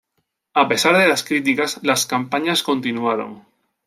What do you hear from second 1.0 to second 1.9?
las críticas,